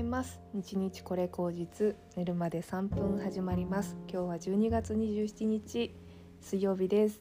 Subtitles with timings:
[0.00, 0.40] います。
[0.54, 1.94] 日日これ口実。
[2.16, 3.96] 寝るまで3分始まります。
[4.10, 5.94] 今日は12月27日
[6.40, 7.20] 水曜日です。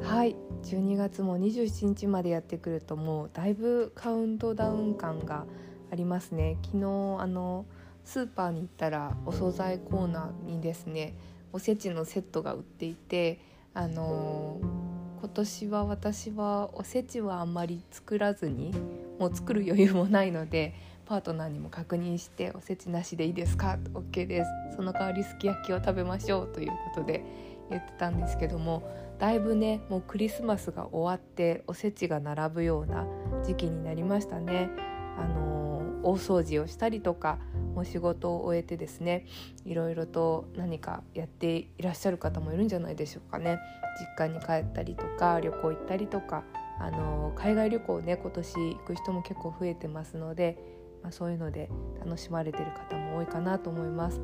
[0.00, 0.36] はい。
[0.62, 5.44] 12月も27日までやってくるともうだいぶカウントダウン感が
[5.90, 6.56] ありますね。
[6.62, 6.84] 昨日
[7.18, 7.66] あの
[8.04, 11.16] スーパーに行ったらお惣菜コーナーにですね
[11.52, 13.40] おせちのセットが売っていて
[13.74, 18.72] あのー、今年は私はおせちはあんまり作らずに
[19.18, 20.74] もう作る余裕もないので
[21.10, 24.76] パートナーにも確認しておせちなしでいいですか？OK です。
[24.76, 27.24] その代わりすき焼きを食べましょうということで
[27.68, 28.84] 言ってたんですけども
[29.18, 33.06] だいぶねもうクリスマスが終わっておせちが並ぶような
[33.42, 34.70] 時期になりましたね。
[35.18, 37.40] あのー、大掃除をしたりとか
[37.74, 39.26] もう仕事を終えてですね
[39.64, 43.58] いろいろと何かやっていらっしゃる方もいるんじゃないでしょうかね。
[43.98, 46.44] 実家に帰ったりとか旅行行ったりとか
[46.78, 51.70] あの海外旅行ね今年行く人も結構増えてますのでまあ、そういうので
[52.04, 54.20] 楽しまれてる方も多いかなと思います。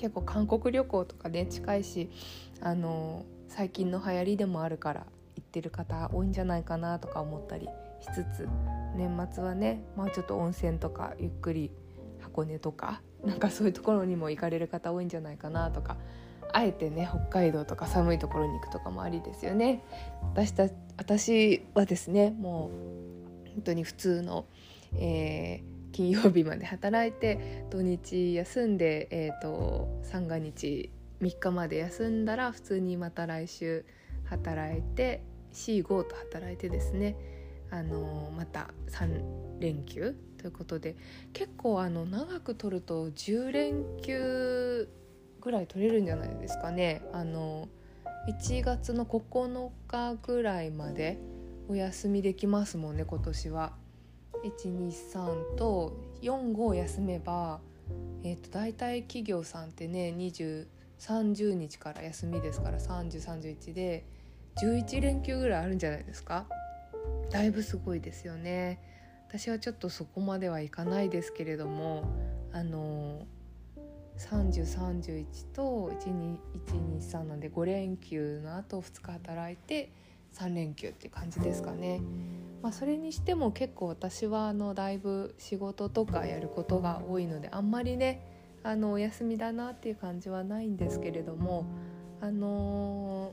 [0.00, 2.08] 結構韓国旅行とかね近いし
[2.62, 7.68] あの最近の流行りでもあるから行ってる方多いんじゃないかなとか思ったり
[8.00, 8.48] しつつ
[8.96, 11.70] 年末はねまあちょっと温泉とかゆっくり
[12.18, 15.98] 箱根とか なんかそういうところにも行かれる方多いんじゃないかなとか
[16.50, 19.82] あえてね北海道とか寒いところに行くとかもありですよね。
[20.22, 22.70] 私た私はですねも
[23.46, 24.46] う本当に普通の、
[24.94, 33.84] えー金曜日まで働いて土日休んで、えーと、三が日3日まで休んだら普通にまた来週
[34.24, 37.16] 働いて C5 と働いてですね、
[37.70, 40.96] あのまた3連休ということで
[41.32, 44.88] 結構あの長く取ると10連休
[45.40, 47.02] ぐらい取れるんじゃないですかね。
[47.12, 47.68] あの
[48.28, 51.18] 1月の9日ぐらいまで
[51.68, 53.72] お休みできますもんね今年は。
[54.44, 57.60] 123と45を休めば、
[58.22, 64.04] えー、と大体企業さんってね2030日から休みですから3031で
[64.62, 66.46] 11連休ぐらいあるんじゃないですか？
[67.30, 68.80] だいぶすごいですよね
[69.28, 72.04] 私はちょっとそこまではいかないですけれども
[72.52, 73.26] あの
[74.18, 75.24] 3031
[75.54, 75.92] と
[77.00, 79.92] 1223なんで5連休のあと2日働いて
[80.34, 82.00] 3連休っていう感じですかね。
[82.62, 88.26] まあ、それにしても結構私はあのだいぶ仕事とかやることが多いのであんまりね
[88.62, 91.64] あのお休みだなっていう感じはないんですけれども
[92.20, 93.32] あの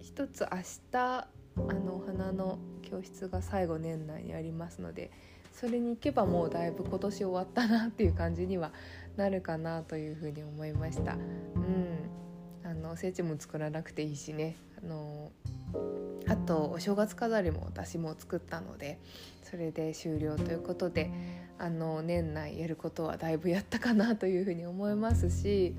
[0.00, 0.58] ー、一つ明
[0.90, 5.12] 日あのお花の教室が最後年内にありますので
[5.52, 8.72] それに行けばもうだいぶ今年終わったなっていう感じには
[9.16, 11.14] なるかなというふうに思いました。
[11.14, 12.10] うん、
[12.62, 15.55] あのおせちも作らなくていいしねあのー
[16.28, 18.98] あとお正月飾りも私も作ったので
[19.42, 21.10] それで終了ということで
[21.58, 25.74] あの年内やることはだいぶやったかなというふうに思いますし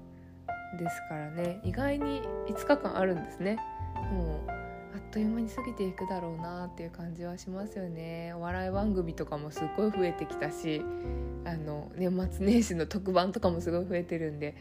[0.78, 1.60] ですからね。
[1.62, 3.58] 意外に5日間あるんですね。
[4.12, 8.32] もうあっという間に過ぎていくだろうなっていう感じはしますよね。
[8.34, 10.82] お笑い番組とかもすっごい増えてきたし
[11.44, 14.54] あの年末年始の特番とかもすごい増えてるんで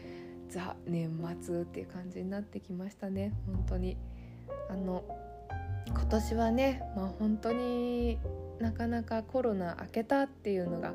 [0.48, 1.10] ザ年
[1.42, 3.32] 末っていう感じになってきましたね。
[3.46, 3.96] 本当に。
[4.68, 5.04] あの
[5.86, 8.18] 今年はねまあ本当に
[8.60, 10.94] なかなかコロナ明けたっていうのが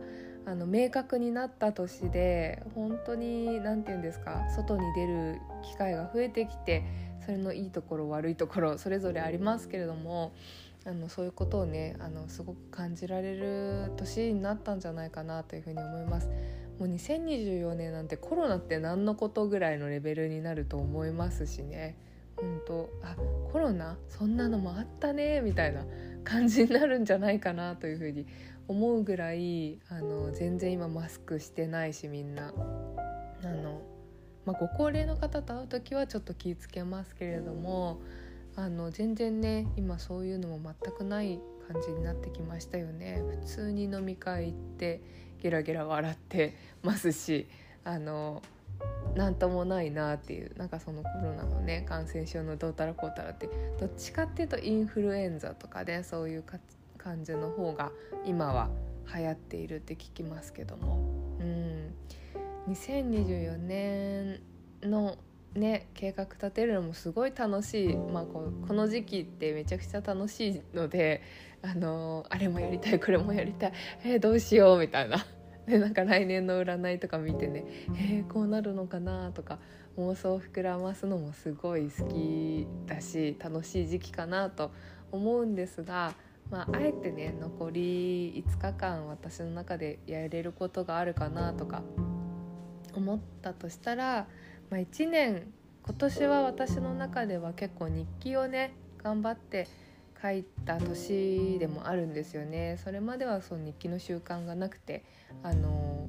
[0.50, 6.84] あの明確になった年で本当に何て言うんですか外に出る機会が増えてきて
[7.24, 10.32] それのいいところ悪いところそれぞれありますけれども
[10.88, 16.30] あのそういうことをねあのすごく感じられる年になったんじゃないかなというふうに思います。
[16.80, 21.98] もう2024年なんてコロナって何のことぐらいのレベルになると思いますしね
[22.38, 23.18] 本当あ
[23.52, 23.98] コロナ？
[24.07, 25.84] そんなのもあったねみたいな
[26.24, 28.25] 感じになるんじゃないかなというふうに
[28.69, 32.54] 思うぐらいあの全然今マスクしてないしみんな。
[33.44, 33.81] あの、
[34.45, 38.00] まあ、ご高齢の方と会う時はちょっと気ぃつけますけれども
[38.56, 41.39] あの全然ね今そういうのも全くない
[41.71, 43.24] 感じになってきましたよね。
[43.42, 45.01] 普通に飲み会行って
[45.42, 47.48] ゲラゲラ笑って ますし
[47.83, 48.44] あの
[49.16, 53.50] 何ともないなっていうなんかそのコロナのね感染症のどうたらこうたらって
[53.80, 56.44] どっちかっていうとインフルエンザとかで、ね、そういう
[57.00, 57.92] 感じの方が
[58.25, 58.69] 今は
[59.16, 61.00] 流行っているって聞きますけども、
[61.40, 61.94] うん、
[62.69, 64.42] 2024年
[64.84, 65.18] の
[65.56, 71.24] ね計画立てるのもすごい楽しい、まあ、ここの時期ってめちゃくちゃ楽しいので、
[71.62, 73.74] あのあれもやりたいこれもやりたい。
[74.04, 75.25] えー、どうしようみたいな。
[75.66, 79.60] でなんか来年の占いとか見てねえー、こうなるのかなとか
[79.98, 84.72] 妄想を膨らますのもすごい好きだし楽しい時期かなと
[85.12, 86.13] 思うんですが、
[86.50, 91.84] まあ、あえてね残り5日間私の中でやれることがあるかなとか
[92.96, 94.28] 思ったとしたら
[94.69, 95.51] まあ、1年
[95.84, 99.68] 今年は私の中では結構日記をね頑張って
[100.22, 102.78] 書いた年でもあるんですよね。
[102.84, 105.04] それまではその日記の習慣がなくて
[105.42, 106.07] あの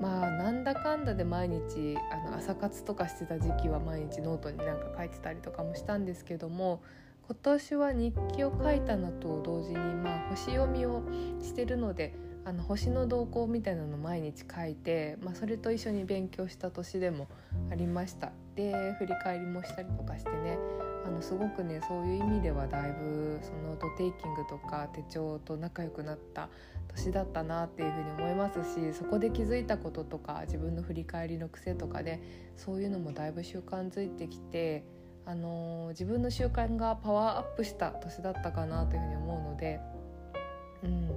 [0.00, 6.80] まあなんだかんだで毎日あの朝活とかしてた時期は毎日ノートになんか書いてたりとかもしたんですけども
[7.30, 11.00] 今年は日記を書いたのと同時にまあ星読みを
[11.40, 12.12] してるので
[12.44, 17.28] あの星の動向みたいなのを毎日書いて、まあ、それと一緒に勉強した年でも
[17.70, 18.32] ありました。
[18.56, 20.58] で振り返りもしたりとかしてね
[21.06, 26.48] あのすごくねそういう意味ではだいぶそのドテイキングとか手帳と仲良くなった
[26.88, 32.20] 年だったなっていうふうに思いますしそこで気づいたこととか自分の振り返りの癖とかで
[32.56, 34.84] そういうのもだいぶ習慣づいてきて、
[35.30, 39.80] あの、自分の習慣がパワーアップした年だったかなというふうに思うので。
[40.82, 41.10] うん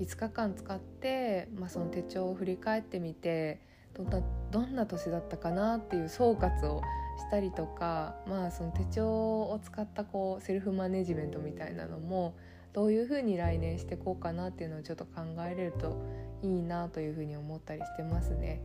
[0.00, 3.60] 5日間使って、まあ、その手帳を振り返ってみて
[3.94, 4.20] どんな
[4.50, 6.82] どんな年だったかなっていう総括を
[7.16, 12.34] したりとか、まあ、その手帳を使ったこうセルフマネジメントみたいなのも
[12.72, 15.96] どういうふうに来年していこうかなっていうのをちょっと考えれると
[16.42, 18.62] いいなというふうに思ったりしてますね。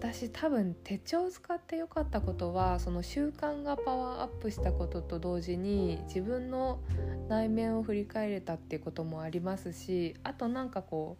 [0.00, 6.80] 私多分手帳を使ってよかったことはその習慣がパワーアップしたことと同時に自分の
[7.28, 11.18] 内面を振り返れたっていうこともありますしあとなんかこ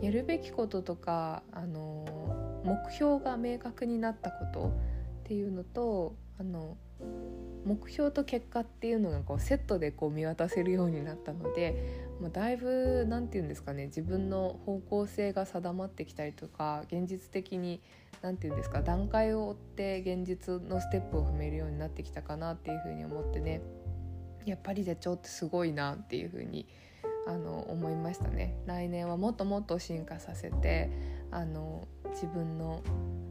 [0.00, 2.04] うやるべきこととか、あの
[2.64, 4.70] 目標が明確になったことっ
[5.24, 6.76] ていうのとあの
[7.64, 17.80] 目標と結果っていうのがこうセットでこう見渡せるようになったので、まあ、だいぶ何て言うんですかね自分の方向性が定まってきたりとか現実的に
[18.22, 23.60] 何て言うんですか段階を追って現実のステップを踏めるようになってきたかなっていうふうに思ってね
[24.46, 26.66] やっぱり手帳ってすごいなっていうふうに
[27.26, 28.56] あの思いましたね。
[28.66, 30.90] 来年はもっともっと進化させて
[31.30, 32.82] あの自分の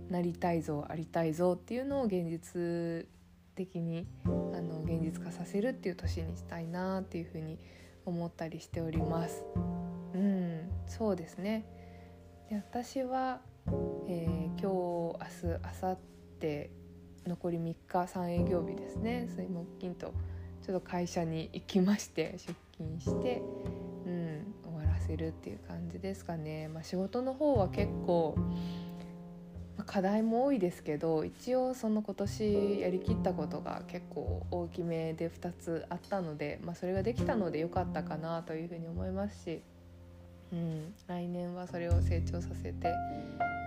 [0.10, 3.08] なりたいぞありたいぞっていうのを現実
[3.60, 4.30] 的にあ
[4.62, 7.60] の現実化させるっていう年にしたいなっていうふうに
[8.06, 9.44] 思ったりしております。
[10.14, 11.66] うんそうですね
[12.50, 13.42] で私は
[14.08, 15.98] えー、今日明日明後
[16.42, 16.70] 日
[17.28, 20.14] 残り3日3営業日ですね水木金と
[20.66, 23.44] ちょっと会社に行きまして出勤して、
[24.06, 26.68] うん、終わらせるっていう感じですかね。
[26.70, 28.36] まあ、仕事の方は結構
[29.86, 39.62] 課題も多いですけど一応その今年やりきったことが結構大きめで2つあったので、まあ、それができたので良かったかなというふうに思いますし、
[40.52, 42.94] うん、来年はそれを成長させて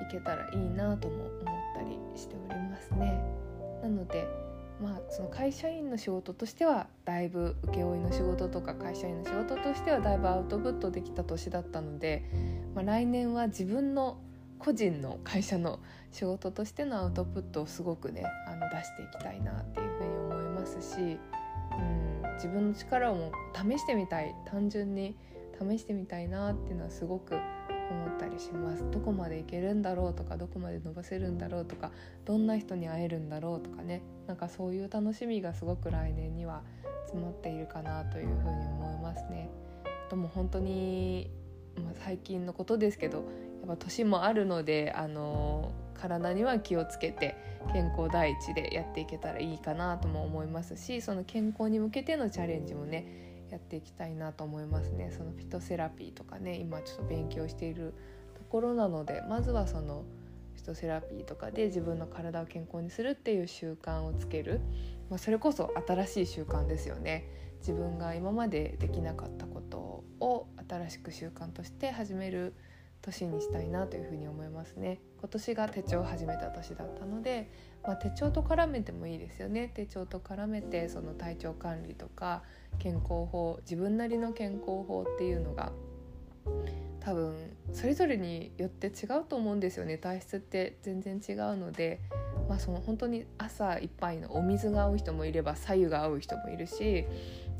[0.08, 1.36] いけたらいいなとも思っ
[1.76, 3.20] たりしておりますね。
[3.82, 4.26] なので
[4.82, 12.24] まあその会社員の仕事としてはだいぶ請負の仕事とか会社員の仕事としてはだいぶアウトプットできた年だったので、
[12.74, 14.18] まあ、来年は自分の
[14.62, 15.80] 個人の会社の
[16.12, 25.16] 仕事としてのアウトプットをすごくねあの出していきたいなっていうふうに思いますし、うん、自分の力をも試してみたい単純に
[25.60, 31.90] 試してみたいなっていうのはすごく思ったりしますどこまでいけるんだろうとかどこまで伸ばせるんだろうとか
[32.24, 36.62] どんな人に会えるんだろうとかねなんかそういう楽しみがすごく来年には
[37.06, 39.50] 詰まっているかなというふうに思いますね。
[40.08, 41.30] とも本当に、
[41.76, 43.24] まあ、最近のことですけど
[43.62, 47.36] やっぱ年もあるのであの体には気をつけて
[47.72, 55.12] 健康第一でやっていけたらいいかなとも思いますしその健康に向けてのチャレンジもねやっていきたいなと思いますね。
[55.16, 57.94] そのフィトセラピーとかね今ちょっと勉強している
[58.34, 60.04] ところなのでまずはその
[60.54, 64.60] フィトセラピーとかで自分の体を健康にするっていう習慣をつける、
[65.10, 67.28] まあ、それこそ新しい習慣ですよね。
[67.60, 72.54] 自分が今までできなかったことを新しく習慣として始める
[73.02, 75.00] 年にしたいなというふに思いますね。
[75.18, 77.50] 今年が手帳を始めた年だったので、
[77.82, 79.70] まあ、手帳と絡めてもいいですよね。
[79.74, 82.42] 手帳と絡めてその体調管理とか
[82.78, 85.72] 健康法自分なりの健康法っていうのが
[87.00, 87.34] 多分
[87.72, 89.98] それぞれによって違うと思うんですよね。
[89.98, 92.00] 体質って全然違うので、
[92.48, 97.06] まあ、その本当に朝一杯のお水が合う人もいれば白湯が合う人もいるし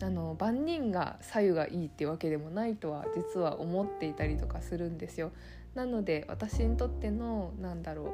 [0.02, 5.30] あの万人が白湯がいいっていうわけでもないとは実は思っていたりとかするんですよ。
[5.74, 8.12] なので私にとってのなんだろ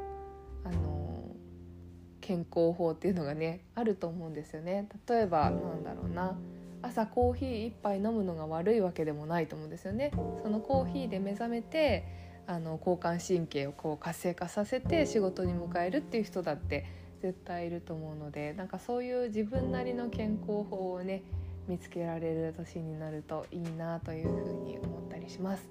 [0.64, 1.24] うあの
[2.20, 4.88] 健康法っていうのがねあると思うんですよね。
[5.08, 6.36] 例えばなんだろうな
[6.82, 10.12] 朝コーヒー1杯飲むのが悪いわけでもないと思うんですよね。
[10.42, 16.86] そのコーヒーで目覚めてあの交感神経をこう活性化させて仕事に迎えるっていう人だって
[17.20, 21.22] 絶対いると思うのでなんかそういう自分なりの健康法をね
[21.68, 25.68] 見つけられる年になるといいなというふうに思ったりします。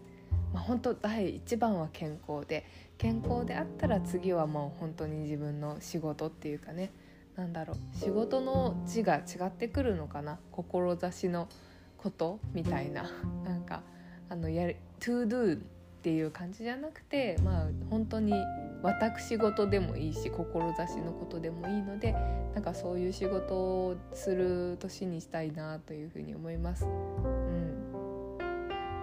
[0.53, 2.63] まあ、本当第一番は健康で
[2.99, 6.91] 健康であったら次はもう本当に自分の仕事っていうかね
[7.35, 11.49] なんだろう仕事の字が違ってくるのかな志の
[11.97, 13.09] ことみたいな
[13.43, 13.81] なんか
[14.29, 15.59] あのやる to do
[16.07, 18.33] っていう感じじゃなくてまあ本当に
[18.81, 22.13] 私事でもいいし志のことでもいいので
[22.53, 26.85] なんかそういう仕事をする年にしたいなというふうに思います。
[26.85, 28.37] うん、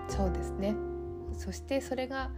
[0.09, 0.75] そうですね
[1.35, 2.31] そしてそれが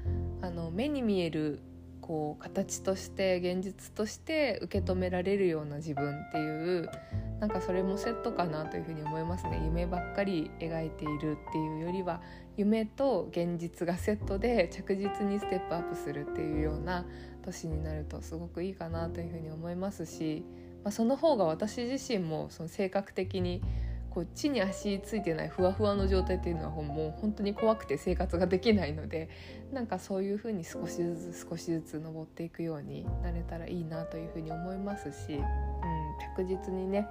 [0.43, 1.61] あの目に見える
[2.01, 6.91] こう形として現実として受け止められるような自分っていう
[7.40, 9.61] なんかそれもセットかなというふうに思いますね。
[9.62, 12.23] 夢ばっかり描いているっていうよりは
[12.57, 17.05] 夢と現実がセットで着実にステップアップするっていうような
[17.43, 20.45] 年になるとすごくいいかなというふうに思いますし、
[20.83, 23.62] まあ、その方が私自身もその性格的に
[24.17, 29.29] こう地に足ついてないふわふわの状態っていうのはもう本当に怖くて生活ができないので
[29.75, 35.43] なんかそういうふうに少しずつ少しずつ登っていくようになれたらいいなというふうに思いますし、うん、
[36.35, 37.07] 着実にね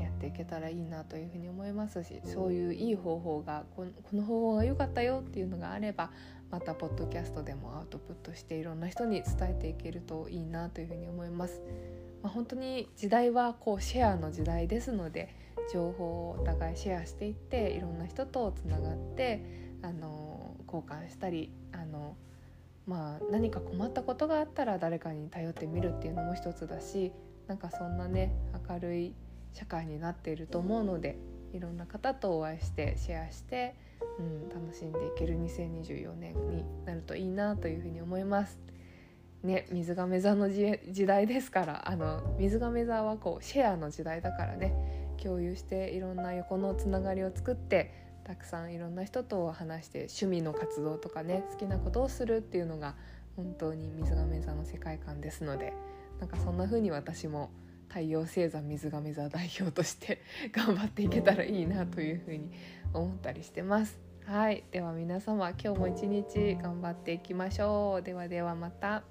[0.00, 3.84] やっていけたらいいなというふうに思いますしそういういい方法がこ
[4.14, 6.12] の方法が良かったよっていうのがあれば
[6.50, 11.60] またポッドキャストでもアウトプットしていろんな人に伝えていけるといいなというふうに思います。
[12.22, 15.34] まあ、本当に時代はこうシェアの時代ですので
[15.72, 19.44] 情報をお互いシェアしていっていろんな人とつながって
[19.82, 22.16] あの交換したりあの、
[22.86, 27.12] まあ、何か困ったことがあったら誰かに頼ってみるっていうのも一つだし
[27.46, 28.34] なんかそんなね
[28.68, 29.14] 明るい
[29.52, 31.18] 社会になっていると思うので
[31.52, 33.74] いろんな方とお会いしてシェアして、
[34.18, 38.58] うん、楽しんでいける2024年になるといいなというふうに思います。
[39.42, 52.94] ね、水亀座の時代ですからあの水亀座はこうシェアの時代だからね共有していろんな横のつながりを作ってたくさんいろんな人と話して趣味の活動とかね好きなことをするっていうのが
[53.36, 55.72] 本当に水亀座の世界観ですので
[56.20, 57.50] なんかそんな風に私も
[57.88, 62.50] 太陽星座水亀座代表として頑張っていけたらいいなというふうに
[62.94, 63.98] 思ったりしてます。
[64.24, 68.02] はい、では皆様今日も一日頑張っていきましょう。
[68.02, 69.02] ではではまた。